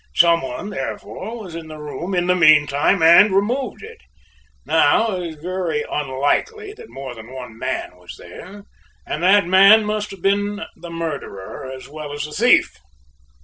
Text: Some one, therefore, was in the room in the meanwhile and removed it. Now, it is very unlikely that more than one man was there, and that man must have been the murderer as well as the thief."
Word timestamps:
Some 0.15 0.41
one, 0.41 0.71
therefore, 0.71 1.43
was 1.43 1.53
in 1.53 1.67
the 1.67 1.77
room 1.77 2.15
in 2.15 2.25
the 2.25 2.33
meanwhile 2.35 3.03
and 3.03 3.29
removed 3.29 3.83
it. 3.83 4.01
Now, 4.65 5.17
it 5.17 5.27
is 5.27 5.35
very 5.35 5.83
unlikely 5.87 6.73
that 6.73 6.89
more 6.89 7.13
than 7.13 7.31
one 7.31 7.55
man 7.59 7.95
was 7.95 8.15
there, 8.17 8.63
and 9.05 9.21
that 9.21 9.45
man 9.45 9.85
must 9.85 10.09
have 10.09 10.23
been 10.23 10.65
the 10.75 10.89
murderer 10.89 11.71
as 11.71 11.87
well 11.87 12.11
as 12.13 12.25
the 12.25 12.31
thief." 12.31 12.71